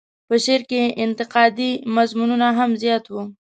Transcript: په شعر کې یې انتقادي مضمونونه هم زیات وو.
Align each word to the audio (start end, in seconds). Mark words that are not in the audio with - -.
په 0.27 0.35
شعر 0.43 0.61
کې 0.69 0.77
یې 0.83 0.95
انتقادي 1.05 1.71
مضمونونه 1.95 2.47
هم 2.57 2.71
زیات 2.81 3.03
وو. 3.07 3.23